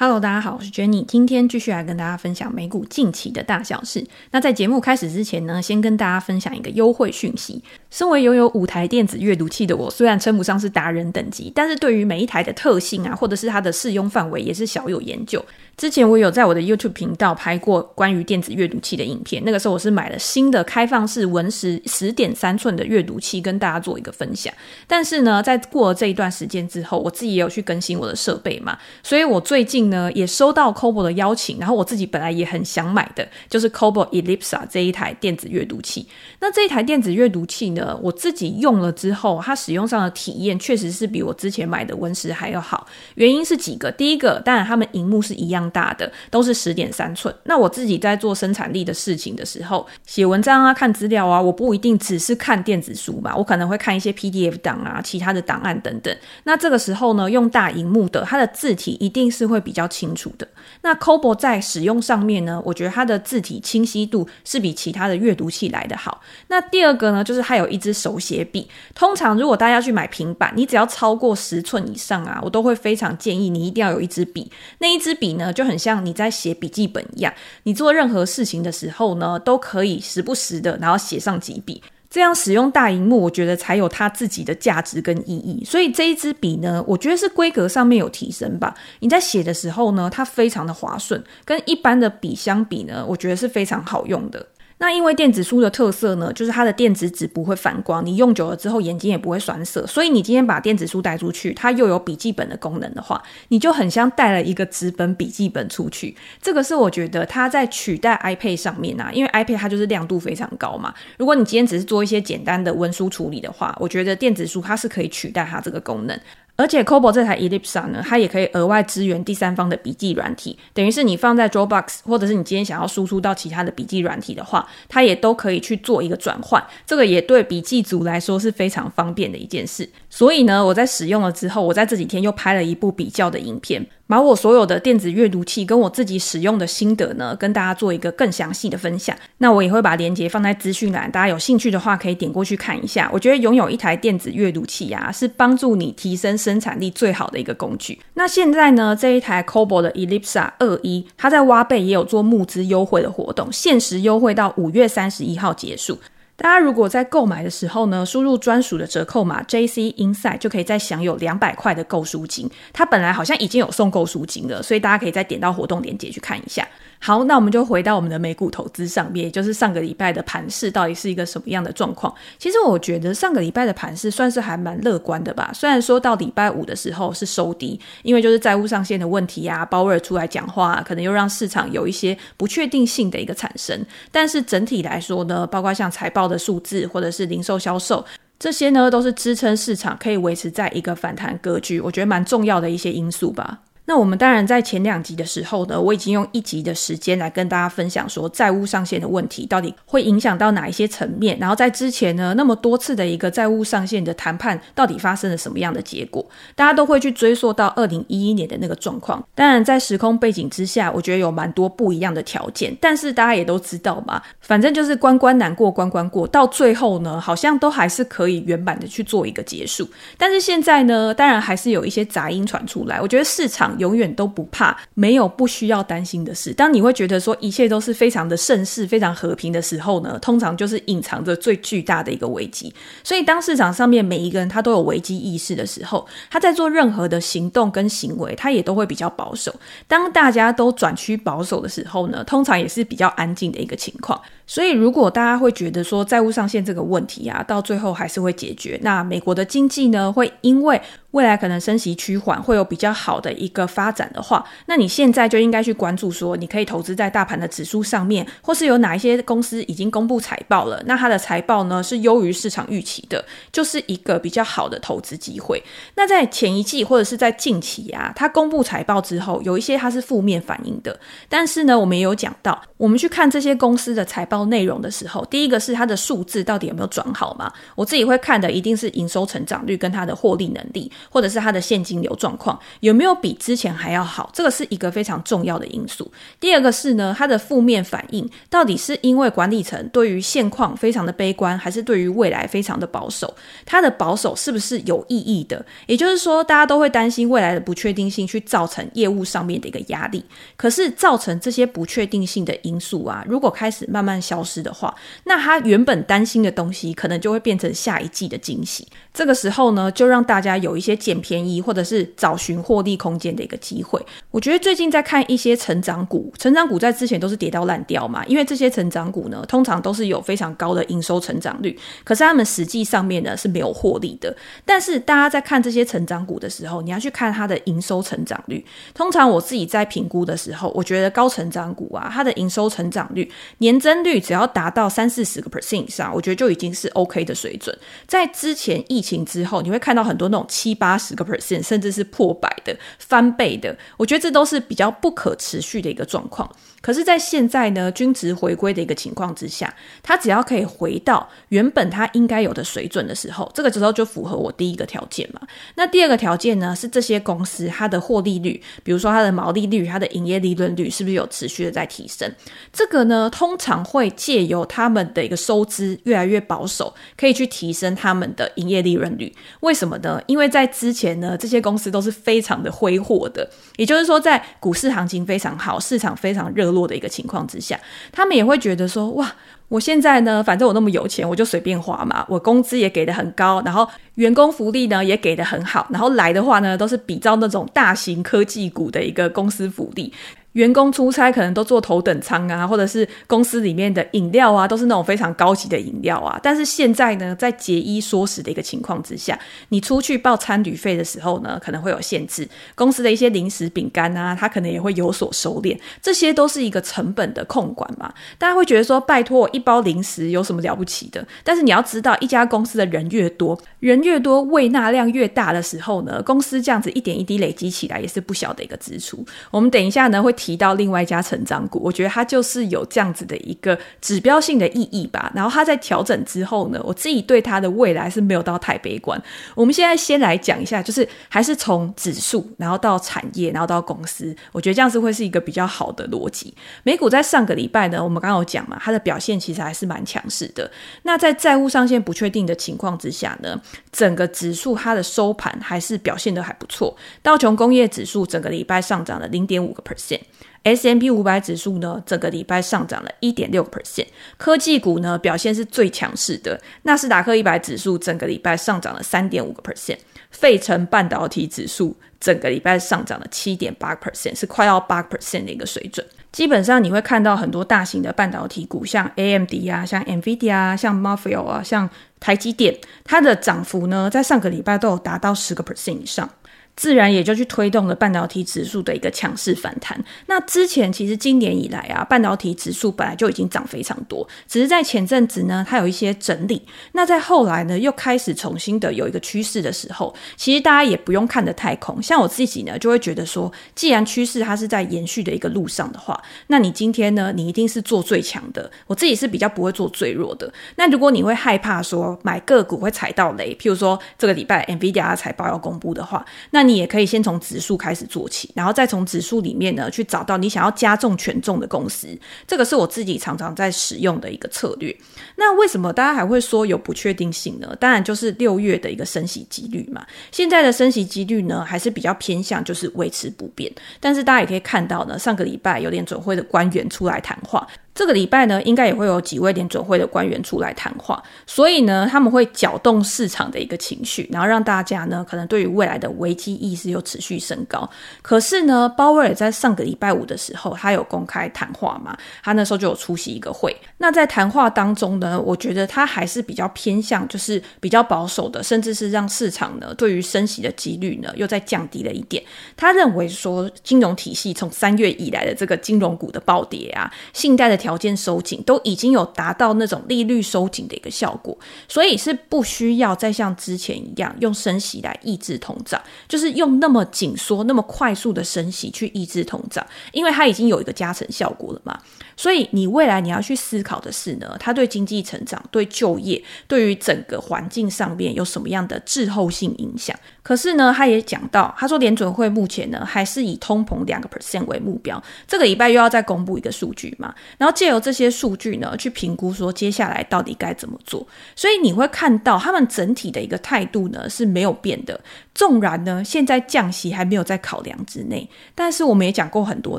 [0.00, 4.06] Hello，大家好，我是 Jenny，今天继续来跟大家分享美股近期的大小事。
[4.30, 7.60] 那在节目开始之前呢，先跟大家分享一个优惠讯息。
[7.90, 15.42] 身为拥有五台电子阅读器的我，虽然称不上是达人等级，但是对于每一台的特性啊，或者是它的适用范围，也是小有研究。
[15.76, 24.52] 之前我有在我的 YouTube 频道拍过关于电子阅读器的影片，那个时候我是买了新的开放式文石十点三寸的阅读器，跟大家做一个分享。
[24.88, 36.08] 但是呢，在过了这一段时间之后，我自己也有去更新我的设备嘛，所以我最近呢也收到 Kobo 的邀请，然后我自己本来也很想买的，就是 Kobo Ellipsa 这一台电子阅读器。
[36.40, 42.86] 那这一台电子阅读器呢，我自己用了之后，它使用上的体验确实是比我之前买的文石还要好。
[43.14, 47.34] 原因是几个，第一个，当然它们荧幕是一样大的，都是十点三寸。
[47.44, 56.16] 那我自己在做生产力的事情的时候，写文章啊、看资料啊，我不一定只是看电子书嘛，我可能会看一些 PDF 档啊、其他的档案等等。
[56.44, 60.46] 那这个时候呢，用大荧幕的，它的字体一定是会比较清楚的。
[60.82, 66.20] 那 Kobo 在使用上面呢，我觉得它的字体清晰度是比其他的阅读器来的好。
[66.48, 68.66] 那第二个呢，就是它有一支手写笔。
[68.94, 74.50] 通常如果大家去买平板，你只要超过十寸以上啊，我都会非常建议你一定要有一支笔。
[74.78, 77.32] 那一支笔呢，就很像你在写笔记本一样，
[77.64, 81.82] 你做任何事情的时候呢，都可以时不时的然后写上几笔。
[82.10, 85.62] 这样使用大荧幕，我觉得才有它自己的价值跟意义。
[85.62, 88.74] 所以这一支笔呢，我觉得是规格上面有提升吧。
[89.00, 94.46] 你在写的时候呢，它非常的滑顺，跟一般的笔相比呢，我觉得是非常好用的。
[94.80, 99.84] 那因为电子书的特色呢，就是它的电子纸不会反光，你用久了之后眼睛也不会酸涩。
[99.86, 106.16] 所以你今天把电子书带出去，它又有笔记本的功能的话，你就很像带了一个纸本笔记本出去。
[106.40, 110.94] 这个是我觉得它在取代 iPad 上面啊，因为 iPad 它就是亮度非常高嘛。
[111.18, 116.18] 如果你今天只是做一些简单的文书处理的话，我觉得电子书它是可以取代它这个功能。
[116.58, 126.60] 而且 c o b o 这台 Ellipsa 呢，它也可以额外支援第三方的笔记软体，等于是你放在 Dropbox，或者是你今天想要输出到其他的笔记软体的话，它也都可以去做一个转换。
[126.84, 129.88] 这个也对笔记组来说是非常方便的一件事。
[130.10, 133.86] 所以呢，我在使用了之后，我在这几天又拍了一部比较的影片。
[134.06, 139.14] 把我所有的电子阅读器跟我自己使用的心得呢，跟大家做一个更详细的分享。
[139.36, 143.10] 那我也会把链接放在资讯栏，大家有兴趣的话可以点过去看一下。
[143.12, 148.00] 我觉得拥有一台电子阅读器啊，是帮助你提升生产力最好的一个工具。
[148.14, 155.98] 那现在呢，这一台 c o b o 的 Ellipsa 二一，它在挖贝也有做募资优惠的活动，限时优惠到五月三十一号结束。
[156.40, 162.48] 大家如果在购买的时候呢，输入专属的折扣码 JC Inside，就可以再享有两百块的购书金。
[162.72, 166.64] 它本来好像已经有送购书金了，所以大家可以再点到活动链接去看一下。
[167.00, 172.12] 好，那我们就回到我们的美股投资上面，也就是上个礼拜的盘势到底是一个什么样的状况？
[172.38, 175.50] 其实我觉得上个礼拜的盘势算是还蛮乐观的吧。
[175.54, 183.80] 虽然说到礼拜五的时候是收低，因为就是债务上限的问题啊，鲍威尔出来讲话，可能又让市场有一些不确定性的一个产生。
[184.10, 188.04] 但是整体来说呢，包括像财报的数字或者是零售销售
[188.38, 193.60] 这些呢，都是支撑市场可以维持在一个反弹格局，我觉得蛮重要的一些因素吧。
[193.88, 206.22] 那我们当然在前两集的时候呢，我已经用一集的时间来跟大家分享说债务上限的问题到底会影响到哪一些层面，然后在之前呢那么多次的一个债务上限的谈判到底发生了什么样的结果，
[206.54, 209.26] 大家都会去追溯到二零一一年的那个状况。
[209.34, 219.88] 当然在时空背景之下，我觉得有蛮多不一样的条件，但是大家也都知道嘛，反正就是关关难过关关过，到最后呢好像都还是可以圆满的去做一个结束。
[220.18, 223.77] 但是现在呢，当然还是有一些杂音传出来，我觉得市场。
[223.78, 226.52] 永远都不怕，没有不需要担心的事。
[226.52, 232.72] 当你会觉得说一切都是非常的盛世、非常和平的时候呢，通常就是隐藏着最巨大的一个危机。
[233.02, 239.54] 所以，当市场上面每一个人他都有危机意识的时候，他在做任何的行动跟行为，他也都会比较保守。
[239.86, 244.20] 当大家都转趋保守的时候呢，通常也是比较安静的一个情况。
[244.46, 250.80] 所以，如果大家会觉得说债务上限这个问题啊，到最后还是会解决，那美国的经济呢，会因为
[251.12, 265.62] 未来可能升息趋缓，会有比较好的一个发展的话，那你现在就应该去关注说，你可以投资在大盘的指数上面，或是有哪一些公司已经公布财报了，那它的财报呢是优于市场预期的，就是一个比较好的投资机会。
[265.94, 277.50] 那在前一季或者是在近期啊，它公布财报之后，有一些它是负面反应的，但是呢，我们也有讲到，我们去看这些公司的财报内容的时候，第一个是它的数字到底有没有转好嘛？
[277.74, 280.92] 我自己会看的一定是营收成长率跟它的获利能力。
[281.10, 286.10] 或者是它的现金流状况有没有比之前还要好，这个是一个非常重要的因素。
[286.40, 293.34] 第二个是呢，它的负面反应到底是因为管理层对于现况非常的悲观，还是对于未来非常的保守？
[293.64, 295.64] 它的保守是不是有意义的？
[295.86, 300.24] 也就是说，大家都会担心未来的不确定性去造成业务上面的一个压力。
[300.56, 308.86] 可是造成这些不确定性的因素啊，如果开始慢慢消失的话，那他原本担心的东西可能就会变成下一季的惊喜。
[309.12, 314.00] 这个时候呢，就让大家有一些捡便宜或者是找寻获利空间的一个机会。
[314.30, 324.34] 我觉得最近在看一些成长股，成长股在之前都是跌到烂掉嘛，因为这些成长股呢，通常都是有非常高的营收成长率，可是他们实际上面呢是没有获利的。
[324.64, 328.64] 但是大家在看这些成长股的时候，你要去看它的营收成长率。
[328.94, 337.76] 通常我自己在评估的时候，我觉得高成长股啊，它的营收成长率年增率只要达到三四十个 percent 以上，我觉得就已经是 OK 的水准。
[338.06, 346.50] 在之前疫情之后，你会看到很多那种七八十个 percent，甚至是破百的翻倍的，我觉得这都是比较不可持续的一个状况。
[346.80, 355.40] 可是，在现在呢，均值回归的一个情况之下，它只要可以回到原本它应该有的水准的时候，这个时候就符合我第一个条件嘛。
[355.74, 362.32] 那第二个条件呢，是这些公司它的获利率，比如说它的毛利率、它的营业利润率，是不是有持续的在提升？
[362.72, 369.34] 这个呢，通常会借由他们的一个收支越来越保守，可以去提升他们的营业利润率。
[369.60, 370.22] 为什么呢？
[370.28, 376.68] 因为在之前呢，这些公司都是非常的挥霍的，也就是说，在股市行情非常好、市场非常热。
[376.78, 377.76] 多的一个情况之下，
[378.12, 379.34] 他们也会觉得说：哇，
[379.68, 382.24] 我现在呢，反正我那么有钱，我就随便花嘛。
[382.28, 390.12] 我工资也给的很高，然后员工福利呢也给的很好，然后来的话呢，都是比照那种大型科技股的一个公司福利。
[390.58, 396.36] 员工出差可能都坐头等舱啊，或者是公司里面的饮料啊，都是那种非常高级的饮料啊。
[396.42, 399.38] 但是现在呢，在节衣缩食的一个情况之下，
[399.68, 402.48] 你出去报餐旅费的时候呢，可能会有限制。
[402.74, 405.78] 公司的一些零食、饼干啊，它可能也会有所收敛。
[406.02, 408.12] 这些都是一个成本的控管嘛。
[408.36, 411.24] 大家会觉得说，拜托，一包零食有什么了不起的？
[411.44, 419.24] 但是你要知道，一家公司的人越多，人越多，胃纳量越大的时候呢，公司这样子一点一滴累积起来，也是不小的一个支出。
[419.52, 420.34] 我们等一下呢会。
[420.38, 425.30] 提提到另外一家成长股，我觉得它就是有这样子的一个指标性的意义吧。
[425.34, 429.22] 然后它在调整之后呢，我自己对它的未来是没有到太悲观。
[429.54, 436.54] 我们现在先来讲一下，就是还是从指数，然后到产业，然后到公司，我觉得这样子会是一个比较好的逻辑。
[436.82, 440.70] 美股在上个礼拜呢，我们刚刚有讲嘛，它的表现其实还是蛮强势的。
[441.02, 443.60] 那在债务上限不确定的情况之下呢，
[443.92, 446.96] 整个指数它的收盘还是表现得还不错。
[447.22, 450.22] 道琼工业指数整个礼拜上涨了零点五个 percent。
[450.64, 454.06] S M P 五百指数呢，整个礼拜上涨了一点六 percent，
[454.36, 456.60] 科技股呢表现是最强势的。
[456.82, 459.98] 纳斯达克一百指数整个礼拜上涨了三点五个 percent，
[460.30, 466.04] 费城半导体指数整个礼拜上涨了七点八 percent，是快要八 percent 的一个水准。
[466.30, 471.88] 基本上你会看到很多大型的半导体股，像 AMD 啊，像 NVIDIA 啊，像 Marvell 啊，像
[472.20, 476.28] 台积电，它的涨幅呢，在上个礼拜都有达到十个 percent 以上。
[476.78, 479.98] 自然也就去推动了半导体指数的一个强势反弹。
[480.26, 486.62] 那之前其实今年以来啊，半导体指数本来就已经涨非常多，只是在前阵子呢，它有一些整理。
[486.92, 492.00] 那在后来呢，又开始重新的有一个趋势的时候，其实大家也不用看得太空。
[492.00, 498.70] 像我自己呢，就会觉得说，既然趋势它是在延续的一个路上的话，那你今天呢，你一定是做最强的。
[498.86, 500.48] 我自己是比较不会做最弱的。
[500.76, 512.06] 那如果你会害怕说买个股会踩到雷，譬如说这个礼拜 NVIDIA 财报要公布的话，那你也可以先从指数开始做起，然后再从指数里面呢去找到你想要加重权重的公司。
[512.46, 514.94] 这个是我自己常常在使用的一个策略。
[515.36, 517.74] 那为什么大家还会说有不确定性呢？
[517.80, 520.06] 当然就是六月的一个升息几率嘛。
[520.30, 523.72] 现在的升息几率呢还是比较偏向就是维持不变。
[523.98, 527.66] 但是大家也可以看到呢，上个礼拜有联准会的官员出来谈话。
[527.98, 537.90] 这个礼拜呢，应该也会有几位联准会的官员出来谈话，所以呢，他们会搅动市场的一个情绪，然后让大家呢，可能对于未来的危机意识又持续升高。
[538.22, 543.76] 可是呢，鲍威尔在上个礼拜五的时候，他有公开谈话嘛，他那时候就有出席一个会。
[543.96, 552.40] 那在谈话当中呢，我觉得他还是比较偏向，就是比较保守的，甚至是让市场呢，对于升息的几率呢，又再降低了一点。
[552.76, 561.56] 他认为说，金融体系从三月以来的这个金融股的暴跌啊，信贷的调条件收紧都已经有达到那种利率收紧的一个效果，
[561.88, 571.98] 所以是不需要再像之前一样用升息来抑制通胀，就是用那么紧缩、那么快速的升息去抑制通胀，因为它已经有一个加成效果了嘛。
[572.38, 580.16] 所以你未来你要去思考的是呢，它对经济成长、对就业、对于整个环境上面有什么样的滞后性影响？
[580.44, 585.22] 可是呢，他也讲到，他说联准会目前呢还是以通膨两个 percent 为目标。
[585.46, 591.26] 这个礼拜又要再公布一个数据嘛，然后借由这些数据呢去评估说接下来到底该怎么做。
[591.54, 595.20] 所以你会看到他们整体的一个态度呢是没有变的。
[595.54, 599.98] 纵然呢现在降息还没有在考量之内，但是我们也讲过很多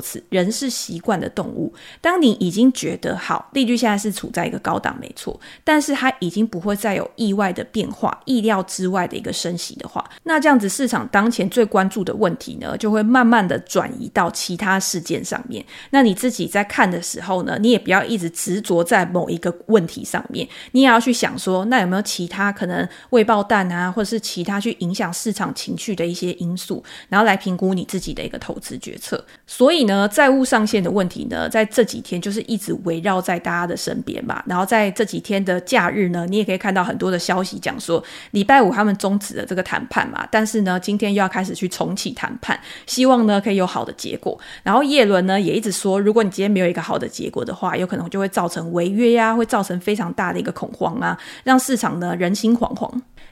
[0.00, 1.72] 次，人是习惯的动物。
[2.00, 15.64] 当你已经觉得好，利率现在是处在一个高档，没错，但是它已经不会再有意外的变化、意料之外的一个升息的话，那这样子市场当前最关注的问题呢，就会慢慢的转移到其他事件上面。
[15.90, 29.24] 那你自己在看的时候呢，你也不要一直执着在某一个问题上面，你也要去想说，那有没有其他可能未爆弹啊，或者是其他去影响市场情绪的一些因素，然后来评估你自己的一个投资决策。
[29.46, 32.19] 所以呢，债务上限的问题呢，在这几天。
[32.20, 44.38] 就是一直围绕在大家的身边嘛，然后在这几天的假日呢，你也可以看到很多的消息讲说，礼拜五他们终止了这个谈判嘛，但是呢，今天又要开始去重启谈判，希望呢可以有好的结果。
[44.62, 52.90] 然后叶伦呢也一直说，如果你今天没有一个好的结果的话，有可能就会造成违约呀，会造成非常大的一个恐慌啊，让市场呢人心惶惶。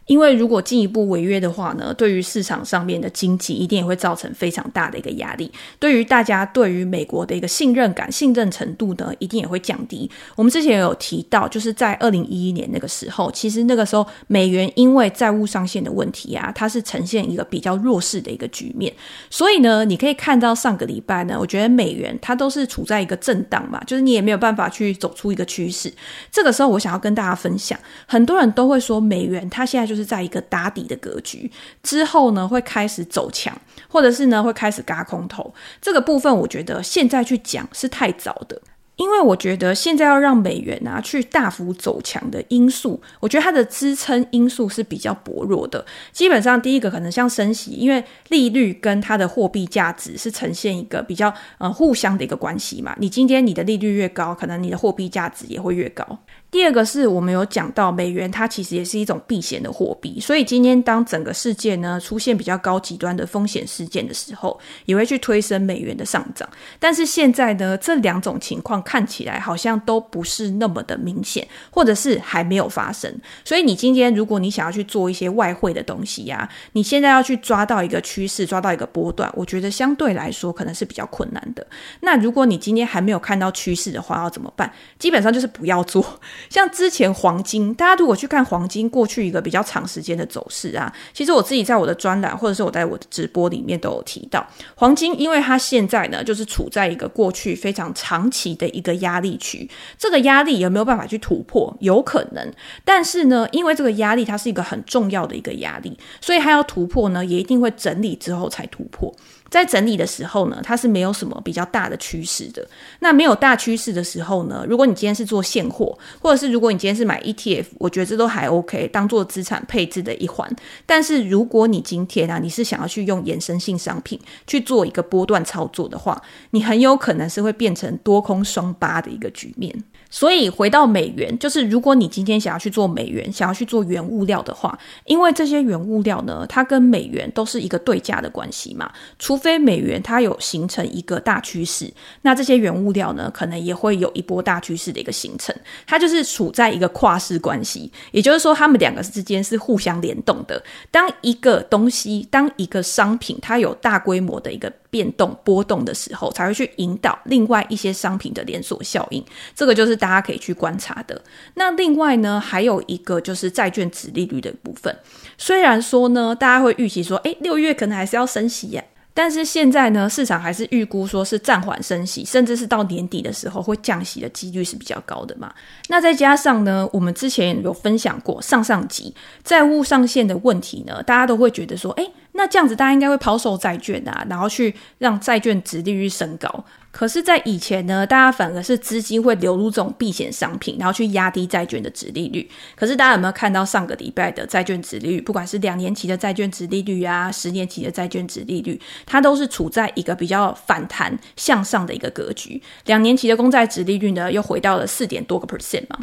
[0.08, 5.50] 因为如果进一步违约的话呢，对于市场上面的经济一定也会造成非常大的一个压力。
[5.78, 10.10] 对于大家对于美国的一个信任感、信任程度呢，一定也会降低。
[10.34, 18.90] 我们之前有提到，就是在二零一一年那个时候，其实那个时候美元因为债务上限的问题啊，它是呈现一个比较弱势的一个局面。
[19.28, 25.92] 所以呢，你可以看到上个礼拜呢，我觉得美元它都是处在一个震荡嘛，就是你也没有办法去走出一个趋势。
[26.32, 29.97] 这个时候，我想要跟大家分享，很多人都会说美元它现在就是。
[29.98, 31.50] 是在一个打底的格局
[31.82, 33.54] 之后呢，会开始走强，
[33.88, 35.52] 或者是呢会开始嘎空头。
[35.82, 38.62] 这个部分，我觉得现在去讲是太早的。
[38.96, 45.86] 因为我觉得现在要让美元啊去大幅走强的因素，我觉得它的支撑因素是比较薄弱的。
[46.10, 52.92] 基本上，第一个可能像升息，因为利率跟它的货币价值是呈现一个比较呃互相的一个关系嘛。
[52.98, 56.18] 你今天你的利率越高，可能你的货币价值也会越高。
[56.50, 66.48] 第二个是我们有讲到美元，它其实也是一种避险的货币，所以今天当整个世界呢出现比较高极端的风险事件的时候，也会去推升美元的上涨。
[66.78, 68.78] 但是现在呢，这两种情况。
[68.88, 73.12] 看起来好像都不是那么的明显，或者是还没有发生。
[73.44, 81.66] 所以你今天如果你想要去做一些外汇的东西呀、你现在要去抓到一个趋势，抓到一个波段，我觉得相对来说可能是比较困难的。
[82.00, 84.72] 那如果你今天还没有看到趋势的话，要怎么办？
[84.98, 86.18] 基本上就是不要做。
[86.48, 98.68] 像之前黄金，大家如果去看黄金过去一个比较长时间的走势啊，其实我自己在我的专栏或者是我在我的直播里面都有提到，黄金因为它现在呢就是处在一个过去非常长期的。
[98.78, 101.74] 一个压力区，这个压力有没有办法去突破？
[101.80, 102.52] 有可能，
[102.84, 109.12] 但是呢，因为这个压力它是一个很重要的一个压力，所以它要突破呢，也一定会整理之后才突破。
[109.50, 112.66] 在整理的时候呢，它是没有什么比较大的趋势的。
[113.00, 120.50] 那没有大趋势的时候呢，如果你今天是做现货，或者是如果你今天是买 ETF，我觉得这都还 OK，当做资产配置的一环。
[120.84, 129.74] 但是如果你今天啊，你是想要去用衍生性商品去做一个波段操作的话，你很有可能是会变成多空双八的一个局面。
[130.10, 138.90] 所以回到美元，就是如果你今天想要去做美元，想要去做原物料的话，因为这些原物料呢，它跟美元都是一个对价的关系嘛。
[139.18, 145.54] 除非美元它有形成一个大趋势，那这些原物料呢，可能也会有一波大趋势的一个形成。
[145.86, 150.62] 它就是处在一个跨市关系，也就是说，它们两个之间是互相联动的。
[150.90, 159.22] 当一个东西，当一个商品，它有大规模的一个变动波动的时候，才会去引导另外一些商品的连锁效应。
[159.54, 161.20] 这个就是大家可以去观察的。
[161.54, 164.96] 那另外呢，还有一个就是债券殖利率的部分。
[165.36, 168.82] 虽然说呢，大家会预期说，诶，六月可能还是要升息呀。
[169.14, 175.52] 但是现在呢，市场还是预估说是暂缓升息，甚至是到年底的时候会降息的几率是比较高的嘛。
[175.88, 179.12] 那再加上呢，我们之前有分享过上上集
[179.42, 186.64] 债务上限的问题呢，大家都会觉得说，诶，那这样子大家应该会抛售债券啊，然后去让债券殖利率升高。
[186.98, 192.50] 可是，在以前呢，大家反而是资金会流入这种避险商品，然后去压低债券的殖利率。
[192.74, 202.60] 可是，大家有没有看到上个礼拜的债券殖利率，不管是两年期的债券殖利率啊，十年期的债券殖利率，它都是处在一个比较反弹向上的一个格局。
[202.86, 206.00] 两年期的公债殖利率呢，又回到了四点多个 percent 嘛。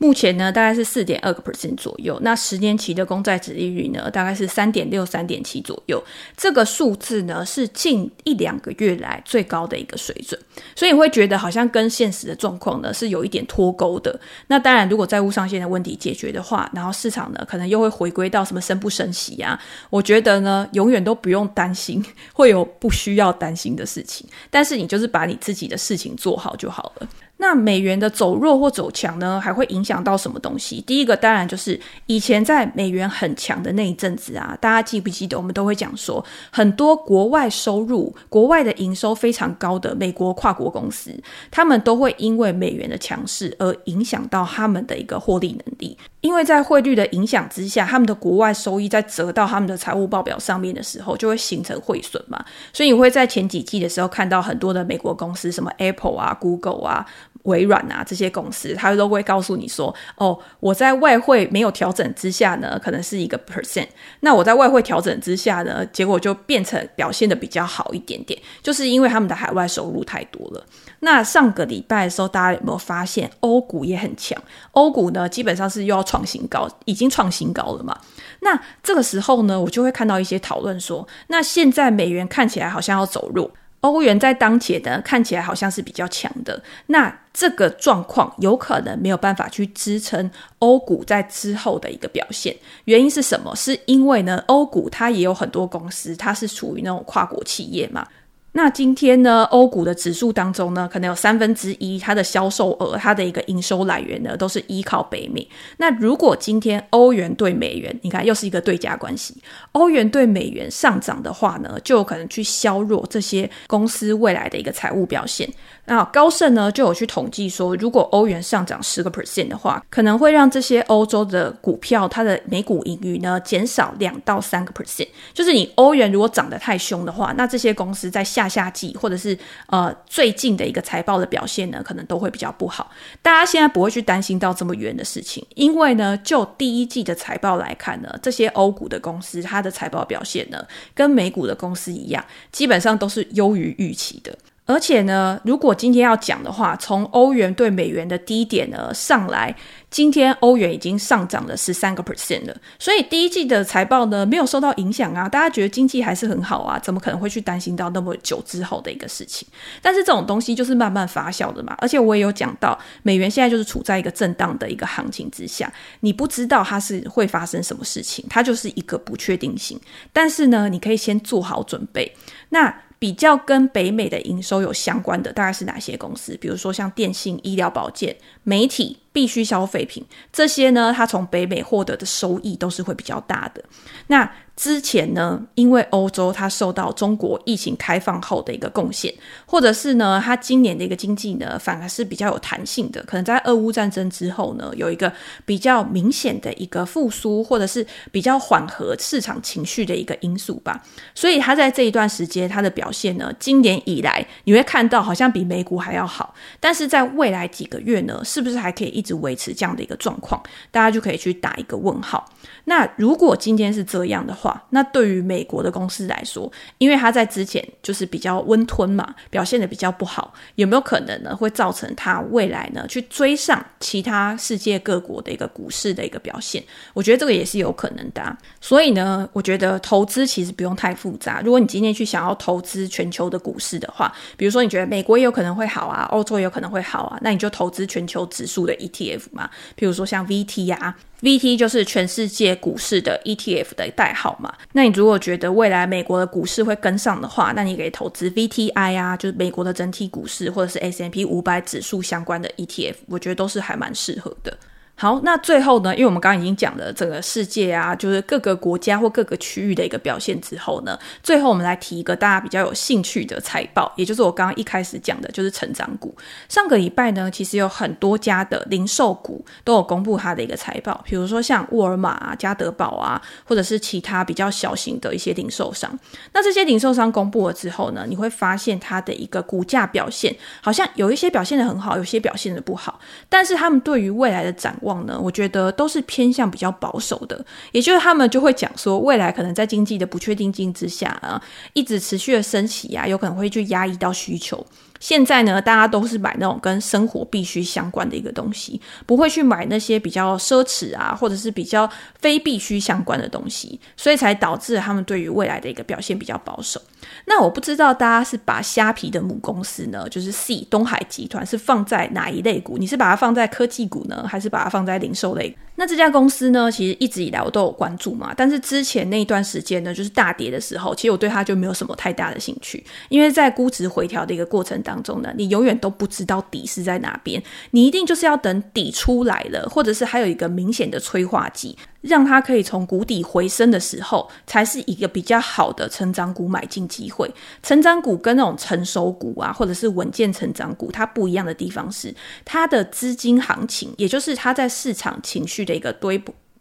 [0.00, 2.18] 目前呢，大概是四点二个 percent 左右。
[2.22, 6.02] 那十年期的公债殖利率呢，大概是三点六、三点七左右。
[6.38, 10.40] 这个数字呢，是近一两个月来最高的一个水准。
[10.74, 14.18] 所以你会觉得好像跟现实的状况呢，是有一点脱钩的。
[14.46, 19.60] 那当然，如果债务上限的问题解决的话，然后市场呢，可能又会回归到什么升不升息啊？
[19.90, 22.02] 我觉得呢，永远都不用担心
[22.32, 24.26] 会有不需要担心的事情。
[24.48, 27.08] 但是你就是把你自己的事情做好就好了。
[27.40, 30.78] 那美元的走弱或走强呢，还会影响到什么东西？
[30.86, 35.38] 第一个当然就是以前在美元很强的那一阵子啊，大家记不记得？
[35.38, 41.18] 我们都会讲说，很多国外收入、国外的营收非常高的美国跨国公司，
[41.50, 45.96] 他们都会因为美元的强势而影响到他们的一个获利能力。
[46.20, 52.44] 因为在汇率的影响之下，他们的国外收益在折到他们的财务报表上面的时候，就会形成汇损嘛。
[52.74, 57.06] 所以你会在前几季的时候看到很多的美国公司，什么 Apple 啊、Google 啊。
[57.44, 63.86] 微软啊，这些公司，它都会告诉你说：“哦，我在外汇没有调整之下呢，可能是一个 percent。
[64.20, 70.64] 那我在外汇调整之下呢，结果就变成表现得比较好一点点，就是因为他们的海外收入太多了。
[71.00, 74.40] 那上个礼拜的时候，大家有没有发现欧股也很强？
[74.72, 77.98] 欧股呢，基本上是又要创新高，已经创新高了嘛。
[78.40, 92.54] 那这个时候呢，我就会看到一些讨论说：那现在美元看起来好像要走弱。”欧元在当前呢，看起来好像是比较强的，那这个状况有可能没有办法去支撑欧股在之后的一个表现。
[92.84, 93.54] 原因是什么？
[93.56, 98.06] 是因为呢，欧股它也有很多公司，它是属于那种跨国企业嘛。
[98.52, 105.46] 那今天呢，欧股的指数当中呢，可能有三分之一它的销售额，它的一个营收来源呢，都是依靠北美。
[105.76, 109.36] 那如果今天欧元对美元，你看又是一个对价关系，
[109.72, 115.48] 欧元对美元上涨的话呢，就有可能去削弱这些公司未来的一个财务表现。
[115.86, 125.08] 那高盛呢就有去统计说，如果欧元上涨十个 percent 的话，可能会让这些欧洲的股票它的每股盈余呢减少两到三个 percent。
[125.32, 132.90] 就是你欧元如果涨得太凶的话，那这些公司在下下下季或者是呃最近的一个财报的表现呢，可能都会比较不好。
[133.20, 144.36] 大家现在不会去担心到这么远的事情，因为呢，就第一季的财报来看呢，这些欧股的公司它的财报表现呢，跟美股的公司一样，基本上都是优于预期的。
[144.70, 149.52] 而且呢，如果今天要讲的话，从欧元对美元的低点呢上来，
[149.90, 152.56] 今天欧元已经上涨了十三个 percent 了。
[152.78, 159.48] 所以第一季的财报呢没有受到影响啊，大家觉得经济还是很好啊，怎么可能会去担心到那么久之后的一个事情？
[159.82, 161.74] 但是这种东西就是慢慢发酵的嘛。
[161.78, 169.80] 而且我也有讲到，美元现在就是处在一个震荡的一个行情之下，你不知道它是会发生什么事情，它就是一个不确定性。
[170.12, 172.14] 但是呢，你可以先做好准备。
[172.50, 176.36] 那比较跟北美的营收有相关的大概是哪些公司？
[176.36, 183.64] 比如说像电信、医疗保健、媒体、必需消费品这些呢，它从北美获得的收益都是会比较大的。
[184.08, 189.12] 那之前呢，因为欧洲它受到中国疫情开放后的一个贡献，
[189.46, 195.10] 或者是呢，它今年的一个经济呢，反而是比较有弹性的，可能在俄乌战争之后呢，有一个
[195.46, 200.82] 比较明显的一个复苏，或者是比较缓和市场情绪的一个因素吧。
[201.14, 210.42] 所以它在这一段时间它的表现呢，今年以来你会看到好像比美股还要好，但是在未来几个月呢，是不是还可以一直维持这样的一个状况？
[210.70, 212.30] 大家就可以去打一个问号。
[212.64, 226.62] 那如果今天是这样的话，那对于美国的公司来说，因为它在之前就是比较温吞嘛，表现得比较不好，有没有可能呢，会造成它未来呢去追上其他世界各国的一个股市的一个表现？
[226.94, 228.36] 我觉得这个也是有可能的。
[228.60, 231.40] 所以呢，我觉得投资其实不用太复杂。
[231.44, 240.96] 如果你今天去想要投资全球的股市的话，比如说你觉得美国也有可能会好啊，欧洲也有可能会好啊，那你就投资全球指数的 ETF 嘛，比如说像 VT 呀。
[241.22, 244.54] VT 就是全世界股市的 ETF 的代号嘛。
[244.72, 254.56] 那你如果觉得未来美国的股市会跟上的话，那你可以投资 VTI 啊，就是美国的整体股市，或者是 S&P 五百指数相关的 ETF，我觉得都是还蛮适合的。
[255.00, 266.14] 好，那最后呢，因为我们刚刚已经讲了整个世界啊，就是各个国家或各个区域的一个表现之后呢，最后我们来提一个大家比较有兴趣的财报，也就是我刚刚一开始讲的，就是成长股。
[266.50, 275.90] 上个礼拜呢，其实有很多家的零售股都有公布它的一个财报，比如说像沃尔玛啊、家得宝啊，或者是其他比较小型的一些零售商。
[276.34, 284.89] 那这些零售商公布了之后呢，你会发现它的一个股价表现，好像有一些表现的很好，有些表现的不好，但是他们对于未来的展望。
[285.04, 291.40] 呢，我觉得都是偏向比较保守的，也就是他们就会讲说，未来可能在经济的不确定性之下啊，
[291.72, 294.64] 一直持续的升息啊，有可能会去压抑到需求。
[295.00, 306.80] 现在呢，大家都是买那种跟生活必须相关的一个东西，不会去买那些比较奢侈啊，或者是比较非必须相关的东西，所以才导致他们对于未来的一个表现比较保守。
[307.24, 312.76] 那我不知道大家是把虾皮的母公司呢，就是 C 东海集团是放在哪一类股？
[312.76, 315.56] 你是把它放在科技股呢，还是把它放在零售类？
[315.76, 331.76] 那这家公司呢，其实一直以来我都有关注嘛，但是之前那一段时间呢，就是大跌的时候，其实我对它就没有什么太大的兴趣，因为在估值回调的一个过程当当中呢，你永远都不知道底是在哪边，你一定就是要等底出来了，或者是还有一个明显的催化剂。
[332.00, 337.30] 让它可以从谷底回升的时候，才是一个比较好的成长股买进机会。
[337.62, 346.18] 成长股跟那种成熟股啊，或者是稳健成长股，它不一样的地方是，它的资金行情，也就是它在市场情绪的一个堆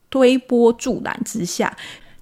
[0.09, 1.73] 推波助澜之下。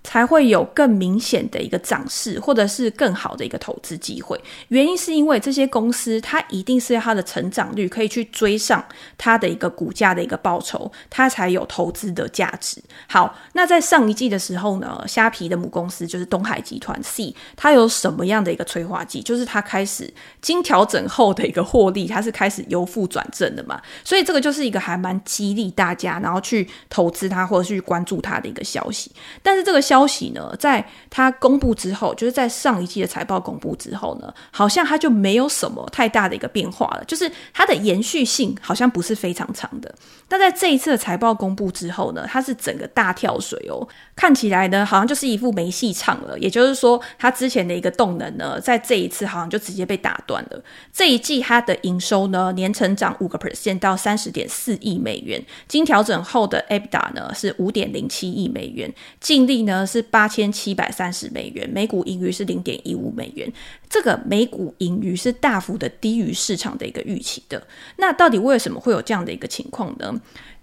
[0.08, 4.42] 才会有更明显的一个涨势，或者是更好的一个投资机会。
[4.70, 8.82] 原因是因为这些公司，它一定是要它的成长率可以去追上
[9.18, 12.82] 它的一个股价的一个报酬，它才有投资的价值。
[13.10, 19.22] 好，那在上一季的时候呢，虾皮的母公司就是东海集团 C，它有什么样的一个催化剂？
[19.22, 20.10] 就是它开始
[20.42, 23.82] 经调整后的一个获利，它是开始由负转正的嘛。
[24.06, 29.12] 所以这个就是一个还蛮激励大家，然后去投资它或者去关注它的一个消息。
[29.44, 39.94] 但是这个消消息呢，在它公布之后，就是在上一季的财报公布之后呢，好像它就没有什么太大的一个变化了，就是它的延续性好像不是非常长的。
[40.28, 46.38] 但在这一次的财报公布之后呢，它是整个大跳水哦，看起来呢好像就是一副没戏唱了。
[46.38, 50.62] 也就是说，它之前的一个动能呢，在这一次好像就直接被打断了。
[50.92, 59.78] 这一季它的营收呢，年成长五个 percent 到三十点四亿美元，经调整后的 EBITDA 呢是五点零七亿美元，净利呢。
[59.88, 63.48] 是八千七百三十美元，每股盈余是零点一五美元。
[63.88, 67.62] 这个每股盈余是大幅的低于市场的一个预期的。
[67.98, 70.14] 那到底为什么会有这样的一个情况呢？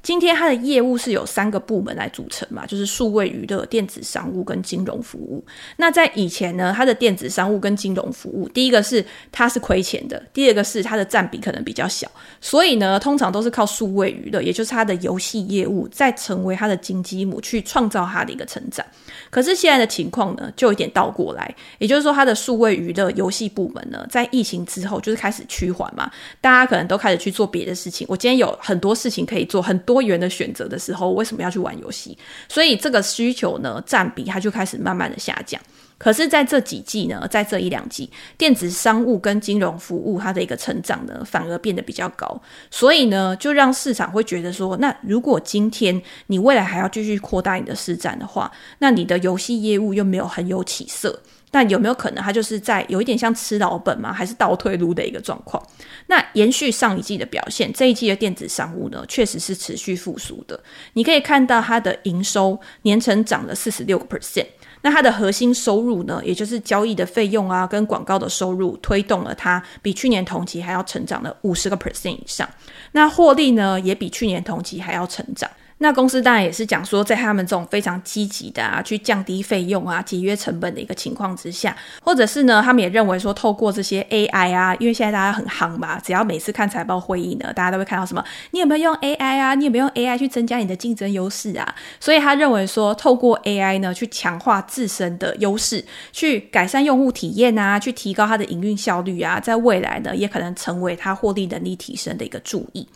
[0.04, 5.42] 今天它的业务是有三个部门来组成嘛，就是数位娱乐、电子商务跟金融服务。
[5.78, 12.06] 那在以前呢，它的电子商务跟金融服务，第一个是它是亏钱的，第二个是它的占比可能比较小，
[12.38, 18.84] 所以呢，通常都是靠数位娱乐，也就是它的游戏业务，再成为它的金鸡母去创造它的一个成长。
[19.30, 26.10] 可是现在的情况呢，就有点倒过来，也就是说，它的数位娱乐游戏部门呢，在疫情之后就是开始趋缓嘛，
[26.42, 28.06] 大家可能都开始去做别的事情。
[28.10, 29.93] 我今天有很多事情可以做，很多。
[29.94, 32.18] 多元的选择的时候，为什么要去玩游戏？
[32.48, 35.60] 所以这个需求呢，占比它就开始慢慢的下降。
[35.96, 42.42] 可是，在这几季呢，在这一两季，电子商务跟金融服务它的一个成长呢，反而变得比较高。
[42.72, 51.22] 所以呢，就让市场会觉得说，那如果今天你未来还要继续扩大你的市占的话，那你的游戏业务又没有很有起色。
[51.54, 54.12] 那有没有可能，它就是在有一点像吃老本吗？
[54.12, 55.64] 还是倒退路的一个状况？
[56.08, 60.58] 那延续上一季的表现，这一季的电子商务呢，确实是持续复苏的。
[60.94, 64.46] 你可以看到它的营收年成长了四十六个 percent。
[64.82, 72.50] 那它的核心收入呢，也就是交易的费用啊，跟广告的收入，推动了它比去年同期还要成长了五十个 percent 以上。
[72.90, 75.48] 那获利呢，也比去年同期还要成长。
[75.78, 89.54] 那公司当然也是讲说，在他们这种非常积极的啊，去降低费用啊、节约成本的一个情况之下，或者是呢，他们也认为说，透过这些 AI 啊，因为现在大家很夯嘛，只要每次看财报会议呢，大家都会看到什么，你有没有用 AI 啊？
[89.54, 91.74] 你有没有用 AI 去增加你的竞争优势啊？
[91.98, 102.88] 所以他认为说，透过 AI 呢，去强化自身的优势，去改善用户体验啊，去提高它的营运效率啊，在未来呢，也可能成为它获利能力提升的一个助益。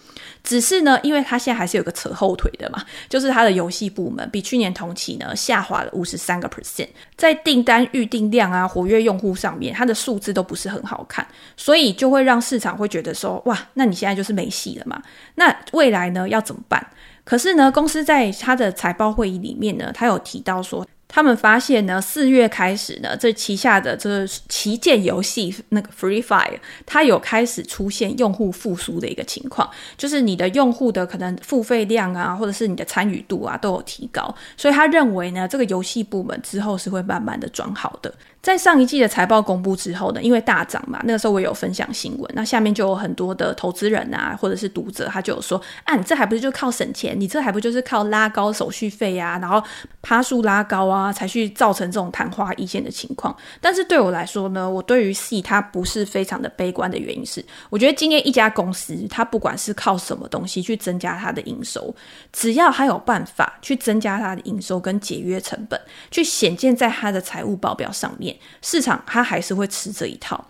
[0.49, 2.83] 只是呢，因为它现在还是有个扯后腿的嘛。
[3.07, 15.03] 就是它的游戏部门比去年同期呢下滑了五十三个 percent，在订单预订量啊、活跃用户上面，它的数字都不是很好看，所以就会让市场会觉得说，哇，那你现在就是没戏了嘛？
[15.35, 16.85] 那未来呢要怎么办？
[17.25, 20.87] 可是呢，公司在它的财报会议里面呢，它有提到说。
[21.09, 38.13] 他们发现呢，四月开始呢，这旗下的这旗舰游戏那个 Free Fire，它有开始出现用户复苏的一个情况，就是你的用户的可能付费量啊，或者是你的参与度啊，都有提高，所以他认为呢，这个游戏部门之后是会慢慢的转好的。
[38.41, 49.63] 在上一季的财报公布之后呢，因为大涨嘛，那个时候我有分享新闻，那下面就有很多的投资人啊，或者是读者，他就有说，啊，你这还不是就靠省钱，你这还不就是靠拉高手续费啊，然后
[50.03, 53.37] 趴数拉高啊，才去造成这种昙花一现的情况。
[53.61, 61.95] 但是对我来说呢，我对于 Sea 它不是非常的悲观的原因是，我觉得今天一家公司，它不管是靠什么东西去增加它的营收，
[62.33, 65.79] 只要它有办法去增加它的营收跟节约成本，
[66.11, 68.28] 去显现在它的财务报表上面。
[68.63, 70.45] 市场它还是会吃这一套。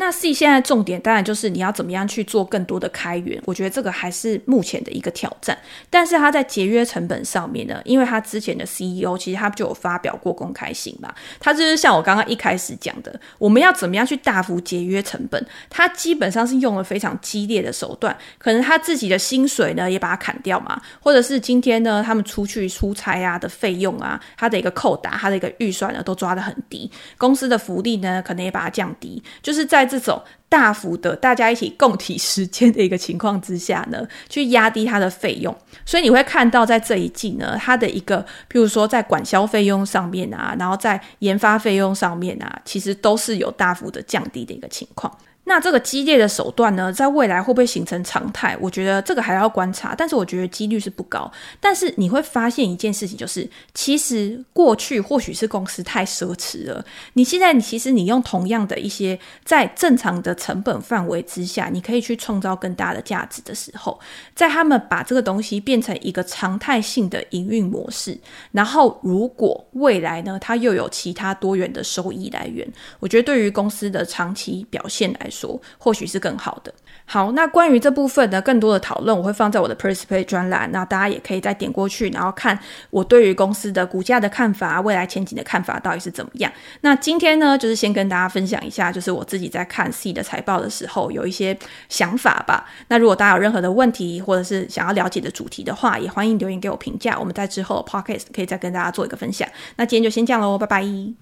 [0.00, 5.58] 那 C 现在重点当然就是你要怎么样去做更多的开源，我觉得这个还是目前的一个挑战。
[5.90, 29.87] 但是他在节约成本上面呢，因为他之前的 CEO 其实他就有发表过公开信嘛，他就是像我刚刚一开始讲的，我们要怎么样去大幅节约成本，他基本上是用了非常激烈的手段，可能他自己的薪水呢也把它砍掉嘛，或者是今天呢他们出去出差啊的费用啊，他的一个扣打，他的一个预算呢都抓得很低，公司的福利呢可能也把它降低，就是在。
[29.88, 45.12] 这种大幅的大家一起共体时间的一个情况之下呢，去压低它的费用，所以你会看到在这一季呢，它的一个，譬如说在管销费用上面啊，然后在研发费用上面啊，其实都是有大幅的降低的一个情况。
[45.48, 48.54] 那这个激烈的手段呢，在未来会不会形成常态？
[48.60, 51.32] 我觉得这个还要观察，但是我觉得几率是不高。
[51.58, 56.84] 但是你会发现一件事情，就是其实过去或许是公司太奢侈了。
[57.14, 63.98] 你现在，其实你用同样的一些在正常的成本范围之下，你可以去创造更大的价值的时候，
[64.34, 68.18] 在他们把这个东西变成一个常态性的营运模式，
[68.52, 76.72] 然后如果未来呢，它又有其他多元的收益来源，我觉得对于公司的长期表现来说，说或许是更好的。
[77.04, 82.58] 好，那关于这部分的更多的讨论，我会放在我的 p e r s p a y 专栏，那大家也可以再点过去，然后看
[82.90, 86.52] 我对于公司的股价的看法、未来前景的看法到底是怎么样。
[86.82, 91.56] 那今天呢，就是先跟大家分享一下，就是我自己在看 C 的财报的时候有一些
[91.88, 92.66] 想法吧。
[92.88, 97.18] 那如果大家有任何的问题，或者是想要了解的主题的话，也欢迎留言给我评价。
[97.18, 99.48] 我们在之后 Podcast 可以再跟大家做一个分享。
[99.76, 101.14] 那今天就先这样喽，拜拜。